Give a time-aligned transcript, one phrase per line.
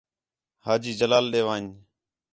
[0.65, 1.69] حاجی جلال ݙے وَن٘ڄ